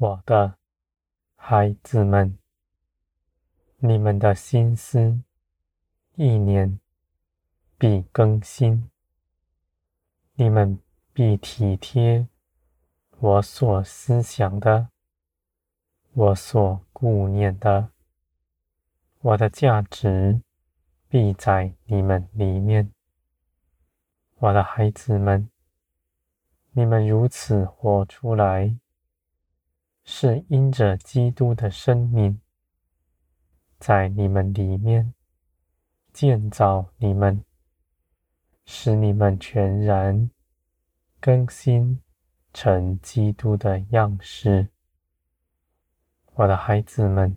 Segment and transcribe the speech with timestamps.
[0.00, 0.56] 我的
[1.34, 2.38] 孩子们，
[3.78, 5.24] 你们的心思
[6.14, 6.78] 意念
[7.76, 8.88] 必更新，
[10.34, 10.78] 你们
[11.12, 12.28] 必体贴
[13.18, 14.90] 我所思想的，
[16.12, 17.90] 我所顾念的，
[19.18, 20.40] 我的价值
[21.08, 22.92] 必在你们里面，
[24.36, 25.50] 我的孩子们，
[26.70, 28.78] 你们如此活出来。
[30.10, 32.40] 是因着基督的生命
[33.78, 35.12] 在你们里面
[36.14, 37.44] 建造你们，
[38.64, 40.30] 使你们全然
[41.20, 42.00] 更新
[42.54, 44.70] 成基督的样式。
[46.36, 47.36] 我的孩子们，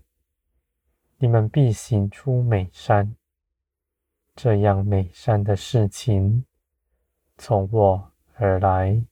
[1.18, 3.18] 你们必行出美善，
[4.34, 6.46] 这样美善的事情
[7.38, 9.06] 从我而来。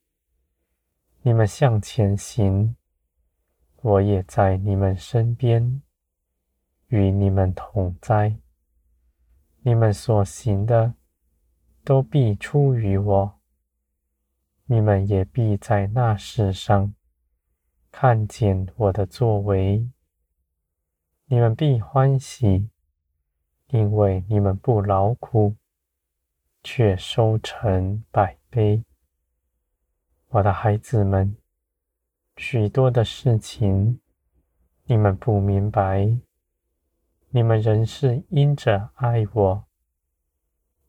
[1.24, 2.74] 你们向前行。
[3.82, 5.82] 我也在你们身边，
[6.88, 8.36] 与你们同在。
[9.62, 10.96] 你们所行的，
[11.86, 13.40] 都必出于我。
[14.66, 16.94] 你们也必在那世上
[17.90, 19.90] 看见我的作为。
[21.28, 22.70] 你们必欢喜，
[23.68, 25.56] 因为你们不劳苦，
[26.62, 28.84] 却收成百倍。
[30.28, 31.38] 我的孩子们。
[32.42, 34.00] 许多的事情，
[34.86, 36.18] 你们不明白，
[37.32, 39.66] 你们仍是因着爱我，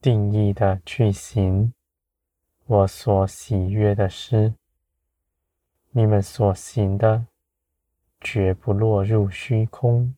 [0.00, 1.74] 定义的去行
[2.66, 4.54] 我所喜悦的事。
[5.90, 7.26] 你们所行的，
[8.20, 10.14] 绝不落入虚空。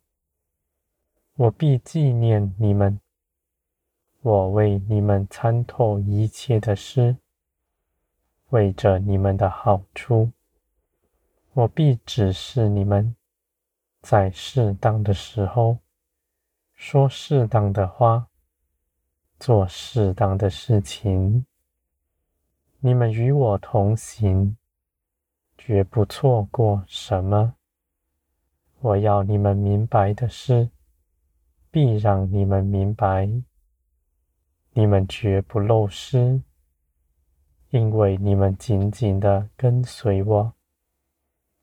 [1.37, 3.01] 我必纪念你们，
[4.21, 7.17] 我为你们参透一切的事，
[8.51, 10.31] 为着你们的好处。
[11.55, 13.15] 我必指示你们，
[14.01, 15.81] 在适当的时候
[16.73, 18.29] 说适当的话，
[19.39, 21.45] 做适当的事情。
[22.81, 24.57] 你们与我同行，
[25.59, 27.55] 绝不错过什么。
[28.81, 30.71] 我要你们明白的事，
[31.71, 33.29] 必让你们明白。
[34.73, 36.41] 你们绝不漏失，
[37.69, 40.55] 因为你们紧紧的跟随我。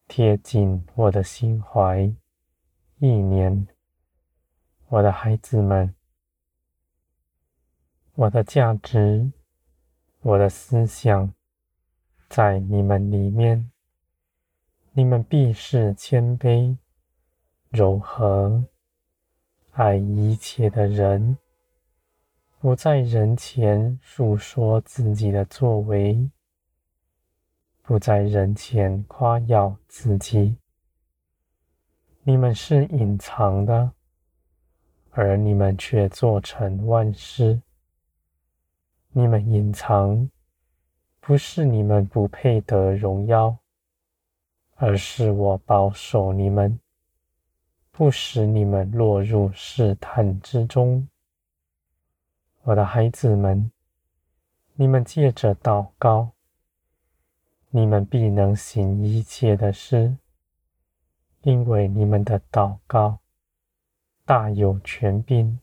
[0.09, 2.12] 贴近我的心怀。
[2.97, 3.68] 意念，
[4.88, 5.94] 我的孩子们，
[8.16, 9.31] 我的价值，
[10.22, 11.31] 我的思想，
[12.28, 13.70] 在你们里面，
[14.94, 16.76] 你们必是谦卑、
[17.70, 18.66] 柔和、
[19.74, 21.38] 爱一切的人，
[22.59, 26.31] 不在人前述说自己的作为。
[27.89, 30.55] 不在人前夸耀自己，
[32.22, 33.91] 你们是隐藏的，
[35.09, 37.59] 而你们却做成万事。
[39.11, 40.29] 你们隐藏，
[41.19, 43.57] 不是你们不配得荣耀，
[44.75, 46.79] 而是我保守你们，
[47.89, 51.07] 不使你们落入试探之中。
[52.61, 53.72] 我的孩子们，
[54.75, 56.33] 你们借着祷告。
[57.72, 60.18] 你们必能行一切的事，
[61.41, 63.19] 因为你们的祷告
[64.25, 65.59] 大有权柄。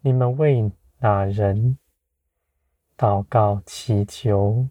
[0.00, 1.76] 你们为那人
[2.96, 4.68] 祷告祈求，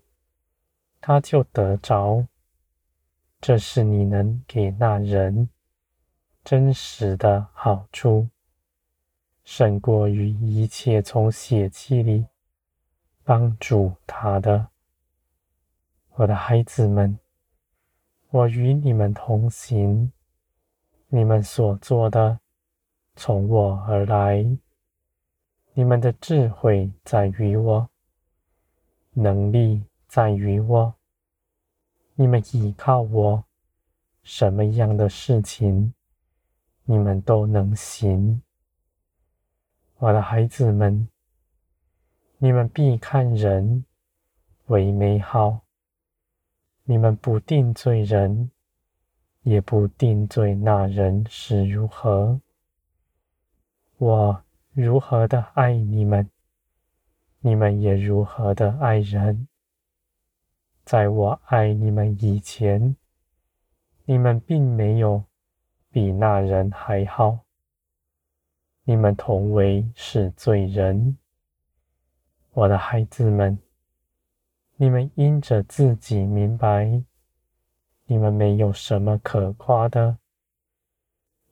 [1.00, 2.26] 他就得着。
[3.40, 5.50] 这是你能给那人
[6.44, 8.30] 真实的好处，
[9.44, 12.26] 胜过于一切从血气里
[13.24, 14.70] 帮助他的。
[16.18, 17.20] 我的孩子们，
[18.30, 20.14] 我与你们同行。
[21.10, 22.40] 你们所做的
[23.18, 24.46] 从我而来，
[25.74, 27.90] 你们的智慧在于我，
[29.12, 30.96] 能力在于我。
[32.14, 33.44] 你们依靠我，
[34.24, 35.94] 什么样的事情
[36.86, 38.42] 你们都能行。
[39.98, 41.10] 我的孩子们，
[42.38, 43.84] 你们必看人
[44.68, 45.65] 为美好。
[46.88, 48.52] 你们不定罪人，
[49.42, 52.40] 也不定罪那人是如何。
[53.98, 56.30] 我如何的爱你们，
[57.40, 59.48] 你们也如何的爱人。
[60.84, 62.96] 在我爱你们以前，
[64.04, 65.24] 你们并没有
[65.90, 67.40] 比那人还好。
[68.84, 71.18] 你们同为是罪人，
[72.52, 73.58] 我的孩子们。
[74.78, 77.02] 你们因着自己明白，
[78.08, 80.18] 你们没有什么可夸的，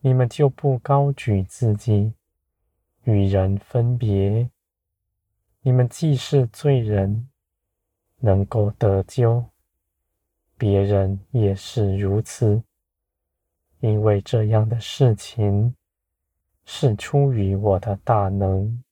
[0.01, 2.13] 你们就不高举自己，
[3.05, 4.49] 与人分别。
[5.61, 7.29] 你们既是罪人，
[8.19, 9.45] 能够得救，
[10.57, 12.61] 别人也是如此，
[13.79, 15.73] 因为这样的事情
[16.65, 18.83] 是出于我的大能。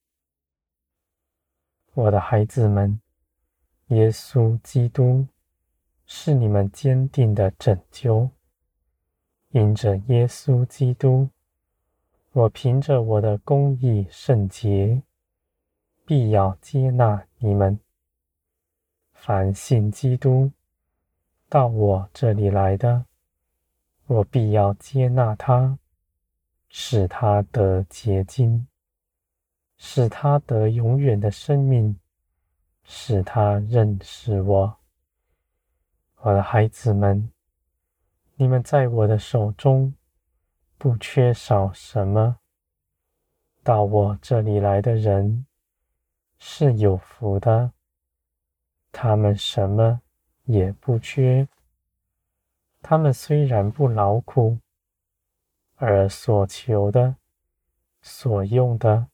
[1.93, 3.00] 我的孩子们，
[3.91, 5.25] 耶稣基督。
[6.13, 8.29] 是你们坚定的拯救。
[9.51, 11.29] 因着耶稣基督，
[12.33, 15.01] 我凭着我的公义圣洁，
[16.05, 17.79] 必要接纳你们。
[19.13, 20.51] 凡信基督
[21.47, 23.05] 到我这里来的，
[24.07, 25.79] 我必要接纳他，
[26.67, 28.67] 使他得洁净，
[29.77, 31.97] 使他得永远的生命，
[32.83, 34.77] 使他认识我。
[36.17, 37.31] 我的孩子们，
[38.35, 39.93] 你们在我的手中
[40.77, 42.37] 不缺少什么。
[43.63, 45.45] 到我这里来的人
[46.39, 47.71] 是有福的，
[48.91, 50.01] 他们什么
[50.45, 51.47] 也不缺。
[52.81, 54.57] 他们虽然不劳苦，
[55.75, 57.15] 而所求的、
[58.01, 59.07] 所用的，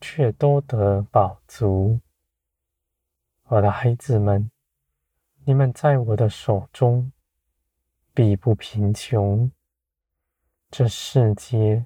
[0.00, 2.00] 却都得饱足。
[3.50, 4.48] 我的孩子们。
[5.44, 7.10] 你们在我的手中
[8.14, 9.50] 必不贫穷。
[10.70, 11.84] 这世界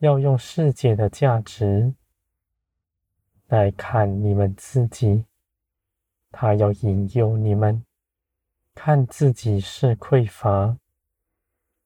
[0.00, 1.94] 要用世界的价值
[3.46, 5.24] 来看你们自己，
[6.30, 7.82] 他要引诱你们
[8.74, 10.76] 看自己是匮乏，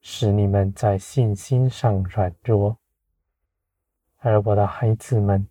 [0.01, 2.77] 使你们在信心上软弱。
[4.19, 5.47] 而我的孩子们，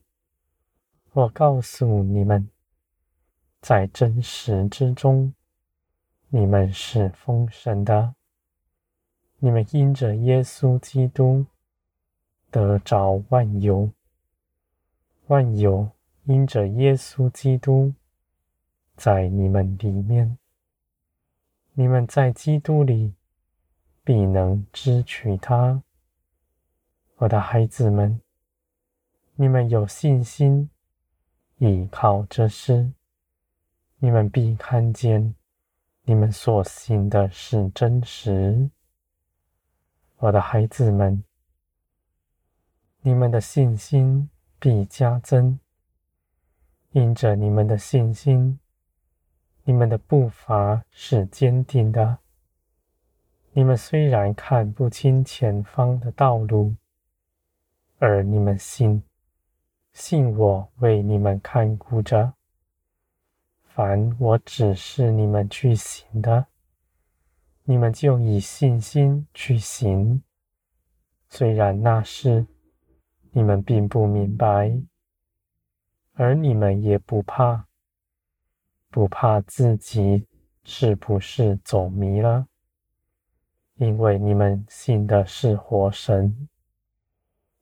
[1.14, 2.50] 我告诉你们。
[3.62, 5.34] 在真实之中，
[6.30, 8.16] 你们是丰盛的。
[9.38, 11.46] 你们因着耶稣基督
[12.50, 13.92] 得着万有，
[15.28, 15.92] 万有
[16.24, 17.94] 因着耶稣基督
[18.96, 20.40] 在你们里面。
[21.74, 23.14] 你们在基督里
[24.04, 25.84] 必能支取他。
[27.18, 28.20] 我的孩子们，
[29.36, 30.70] 你们有信心
[31.58, 32.92] 依靠这事。
[34.04, 35.36] 你们必看见，
[36.06, 38.72] 你们所信的是真实。
[40.18, 41.24] 我的孩子们，
[43.02, 44.28] 你们的信心
[44.60, 45.60] 必加增。
[46.94, 48.60] 因着你们的信心，
[49.66, 52.18] 你们的步伐是坚定的。
[53.52, 56.74] 你们虽然看不清前方的道路，
[58.00, 59.04] 而你们信，
[59.94, 62.34] 信我为你们看顾着。
[63.74, 66.48] 凡我指示你们去行的，
[67.64, 70.22] 你们就以信心去行。
[71.30, 72.46] 虽然那事
[73.32, 74.78] 你们并不明白，
[76.16, 77.66] 而你们也不怕，
[78.90, 80.28] 不怕自己
[80.66, 82.48] 是不是走迷了，
[83.76, 86.50] 因为你们信的是活神，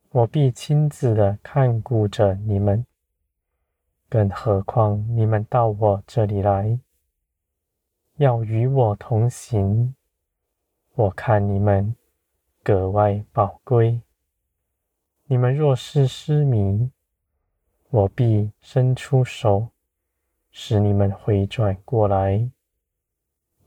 [0.10, 2.84] 我必亲自的看顾着你们。
[4.10, 6.80] 更何况你们到我这里来，
[8.16, 9.94] 要与我同行，
[10.96, 11.96] 我看你们
[12.64, 14.02] 格外宝贵。
[15.26, 16.90] 你们若是失迷，
[17.92, 19.70] 我必伸出手，
[20.50, 22.50] 使你们回转过来。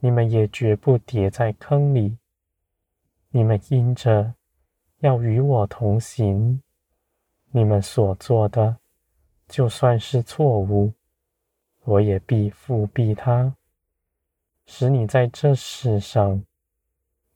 [0.01, 2.17] 你们也绝不跌在坑里。
[3.29, 4.33] 你们因着
[4.99, 6.61] 要与我同行，
[7.51, 8.82] 你们所做的。
[9.47, 10.93] 就算是错误，
[11.83, 13.55] 我也必覆庇他，
[14.65, 16.43] 使你在这世上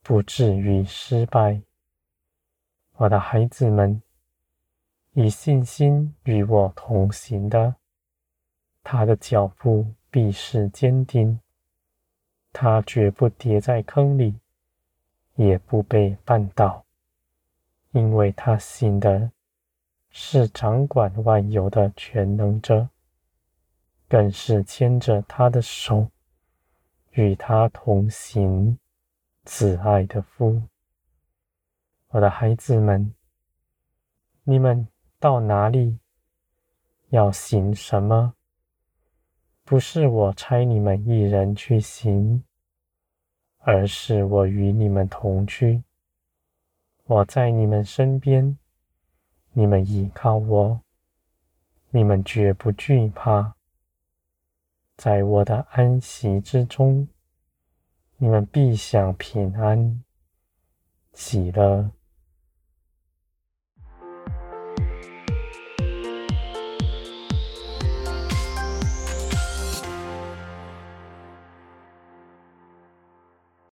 [0.02, 1.62] 不至于失败。
[2.96, 4.02] 我的孩子们，
[5.14, 7.76] 以信心与我同行的，
[8.84, 11.40] 他的脚步必是坚定，
[12.52, 14.34] 他绝不跌在坑里，
[15.36, 16.86] 也不被绊倒，
[17.92, 19.32] 因为他信的。
[20.10, 22.90] 是掌管万有的全能者，
[24.08, 26.10] 更是牵着他的手，
[27.12, 28.80] 与他同行，
[29.46, 30.64] 慈爱的父。
[32.10, 33.14] 我的孩子们，
[34.44, 34.88] 你们
[35.20, 36.00] 到哪里，
[37.10, 38.34] 要行什么？
[39.64, 42.44] 不是我差你们一人去行，
[43.60, 45.84] 而是我与你们同去。
[47.04, 48.58] 我在你们身边。
[49.60, 50.82] 你们依靠我，
[51.90, 53.56] 你们绝不惧怕。
[54.96, 57.08] 在我的安息之中，
[58.18, 60.04] 你们必享平安、
[61.14, 61.90] 喜乐、